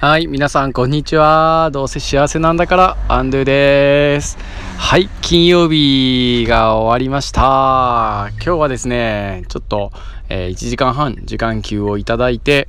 [0.00, 1.68] はい、皆さんこんにちは。
[1.74, 4.38] どうせ幸せなんだからアンドゥです。
[4.78, 8.30] はい、金曜日が終わりました。
[8.42, 9.92] 今日はですね、ちょっと、
[10.30, 12.66] えー、1時間半時間給をいただいて、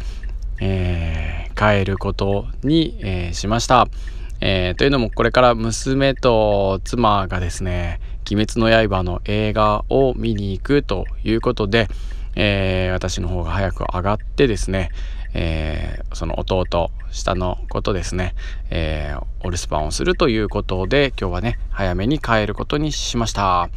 [0.60, 3.88] えー、帰ることに、えー、しました。
[4.42, 11.88] え、というのもこれから娘と妻がですね「鬼滅の刃」の映画を見に行くということで、
[12.36, 14.90] え、私の方が早く上がってですね、
[15.34, 18.36] えー、その弟下のことですね、
[18.70, 23.70] えー、お留守番をするということで今日はね早めに帰ることにしました、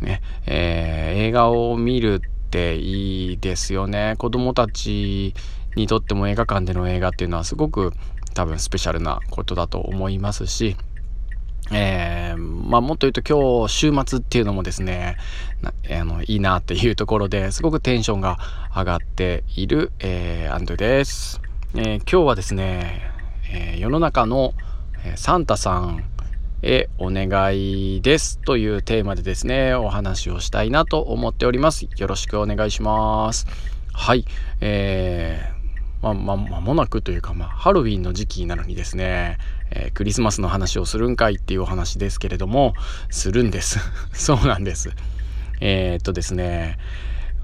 [0.00, 4.14] ねえー、映画を見るっていいですよね。
[4.18, 5.34] 子供たち
[5.74, 7.92] にとっても映画館での映画っていうのはすごく
[8.34, 10.76] 多分スペシャルなことだと思いますし
[11.70, 15.16] えー、まあ、もっと言うと今日週末っていうのもですね
[15.90, 18.38] あのいいなっていうところですごくテンションが
[18.74, 21.40] 上がっている、えー、アンドゥです、
[21.74, 23.10] えー、今日はですね、
[23.52, 24.54] え世の中の
[25.16, 26.04] サンタさん
[26.62, 31.88] へお願いですというテーマでですねお話をしたいなと思っております。
[31.96, 33.46] よろしくお願いします。
[33.92, 34.24] はい。
[34.60, 35.62] えー
[36.02, 39.38] まあ、ま、間もなくというか、まあ、ハロウィンの時期なのにですね、
[39.74, 42.74] えー、クリスマスの話をするんかいっていうお話ですけれども、
[43.10, 43.78] するんです。
[44.12, 44.90] そうなんです。
[45.60, 46.78] えー、っとですね、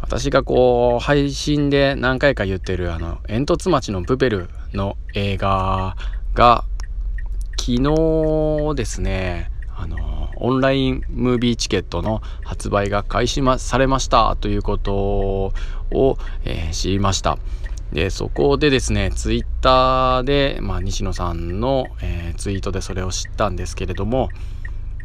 [0.01, 5.97] 私がこう、配信で何回か言ってる、あの、煙突町のプペルの映画
[6.35, 6.65] が、
[7.59, 15.53] 昨日ですね、あの、オンラインムービーチケットの発売が開始されましたということを、
[16.45, 17.39] えー、知りました。
[17.93, 24.29] で、そこでですね、ツイッターで、まあ、西野さんの、えー、ツイートでそれを知ったんですけれども、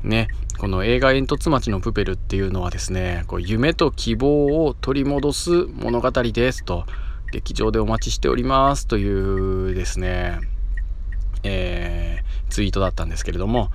[0.04, 6.86] ね、この映画煙突町のプペルっていうのはですね、こう夢と希望を取り戻す物語ですと、
[7.32, 10.40] 劇場でお待ちしておりますというですね、
[11.44, 13.72] えー、ツイートだったんですけれども、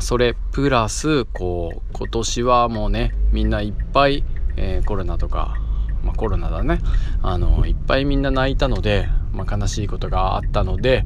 [0.00, 4.24] それプラス、こう、今年はもうね、みんないっぱい、
[4.56, 5.56] えー、コロナとか
[6.04, 6.78] まあ、コロナだね。
[7.22, 11.04] あのいっぱいみんな泣いたので、まあ、悲しいことがあったので、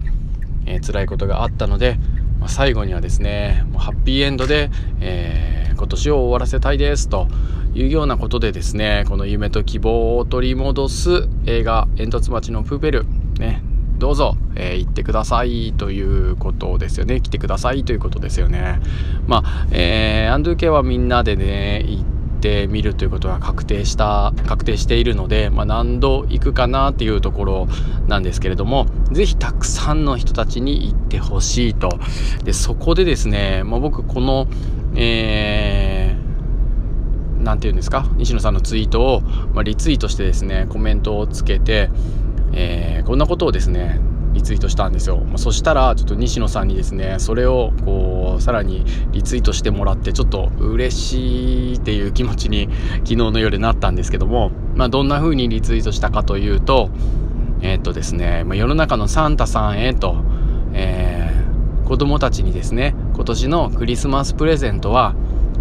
[0.66, 1.98] えー、辛いことがあったので、
[2.40, 4.70] まあ、最後にはですねもうハッピーエンドで、
[5.00, 7.28] えー、今年を終わらせたいですと
[7.74, 13.06] いうようなことでですねこの夢と希望を取り戻す映画「煙突町のプーペル」
[13.38, 13.62] ね
[13.98, 17.22] どうぞ、えー、行ってくださいということですよね。
[17.22, 18.78] 来てくださいということですよね。
[19.26, 22.02] まあ、えー、アンドゥ系はみんなでね行
[22.46, 27.68] てみるということが確定した確定しているので、まあ、何度行くかなっていうところ
[28.06, 31.88] なんですけれども是非たくさんの人たちに行ってほしいと。
[32.44, 34.46] でそこでですね、まあ、僕この
[34.98, 41.90] えー、て言うんですか西野さんのツイートを、まあ、リツイートしてですねコメントをつけて、
[42.54, 44.00] えー、こんなことをですね
[44.46, 52.68] ツイートしたんですよ、まあ、そしたらちょっと西野さんにですねそれをこうさらにリツイートしてもらってちょっと嬉しいっていう気持ちに
[53.02, 56.90] 昨日の夜なったんですけども、まあ、どんな風にリツイートしたかというと
[57.60, 60.16] えー、っとですね、まあ、世の中のサンタさんへと、
[60.72, 65.14] えー、子供たちにですね今年のクリスマスプレゼントは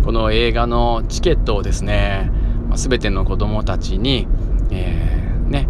[0.03, 2.29] この映画のチケットをですね、
[2.67, 4.27] まあ、全ての子供たちに、
[4.69, 5.67] えー、ね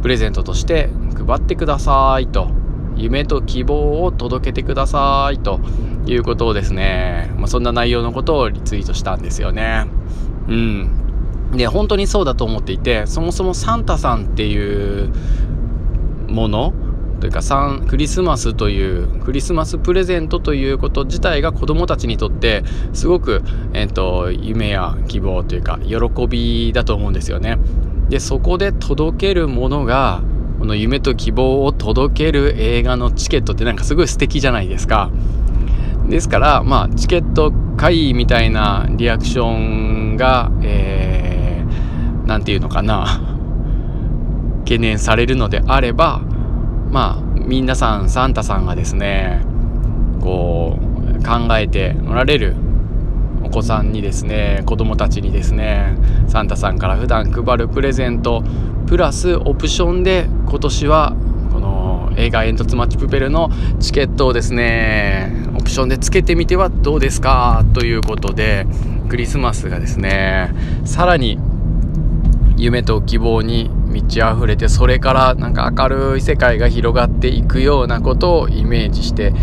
[0.00, 0.88] プレゼントとして
[1.26, 2.50] 配ってくださいと
[2.96, 5.60] 夢と希望を届けてくださいと
[6.06, 9.86] いうことをですね、まあ、そんな内容のことをリツイートしたんですよね。
[10.48, 11.52] うん。
[11.52, 15.12] で、本当にそうだと思っていて、そもそもサンタさんっていう
[16.28, 16.74] もの
[17.20, 22.62] というかサンクリスマスというクリスマスプレゼントということ自体が子どもたちにとって
[22.92, 23.42] すごく、
[23.72, 27.58] えーと夢や希望というか喜びだと思うんですよね。
[28.08, 30.22] でそこで届けるものが
[30.58, 35.10] この夢と希望を届ける映画のチケットってなんかすごい素敵じゃないですか。
[36.08, 43.20] ですから、まあ、チケット会みたいなリアクションが、えー、ていうのかな、
[44.60, 46.20] 懸念されるのであれば、
[46.90, 49.42] まあ、皆さん、サンタさんがですね、
[50.20, 50.88] こう、
[51.22, 52.54] 考えておられる
[53.44, 55.96] お子さんにですね子供たちにですね
[56.28, 58.42] サンタさんから普段配るプレゼント
[58.88, 61.14] プラスオプションで今年は
[61.52, 63.50] この映画「煙突マッチプペル」の
[63.80, 68.66] チケットをですねオプションでつけてみてはどうですかということで
[69.10, 70.54] クリスマスがですね
[70.86, 71.38] さらに
[72.56, 79.34] 夢と希望に満ち溢れてそれからなんか明るい世界が広がっていくようなことをイメージして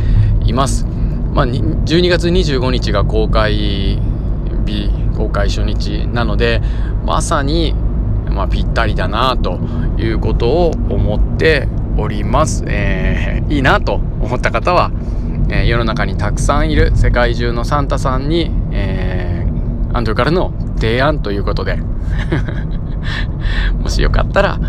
[0.43, 0.87] います。
[1.33, 3.99] まあ、12月25日が公開
[4.65, 6.61] 日公開初日なので
[7.05, 7.75] まさに、
[8.35, 9.59] まあ、ぴったりだなと
[9.97, 11.67] いうことを思って、
[11.97, 14.91] おります、えー、いいなと思った方は、
[15.49, 21.77] えー、世の中にたくさんいる世界中のサンタさんに、えー、アンドゥからの提案ということで
[23.79, 24.59] もしよかったら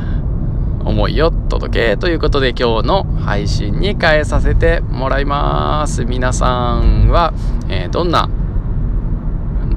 [0.84, 6.04] 思いを届けということで今日の配信に変えさせてもらいます。
[6.04, 7.34] 皆さんは、
[7.68, 8.28] えー、どんな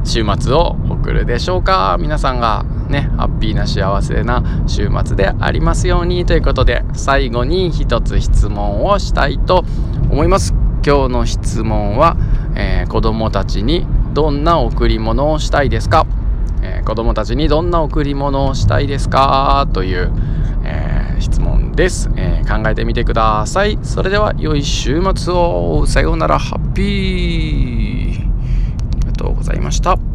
[0.04, 1.98] 週末を送るでしょうか？
[2.00, 9.64] 皆さんがねハッピーな幸せな週末でありますようにということで最後に一つ質問をしたいと
[10.10, 10.54] 思います。
[10.86, 12.18] 今日の質問は、
[12.56, 16.08] えー、子供たちにどんな贈り物をしたいですか、
[16.62, 19.68] えー、子供たちにどんな贈り物をしたいですか？
[19.74, 20.12] という
[20.62, 23.80] えー、質問です、えー、考えてみてください。
[23.82, 25.86] それでは良い週末を。
[25.88, 26.38] さようなら。
[26.38, 28.22] ハッピー。
[28.22, 30.09] ありがとうございました。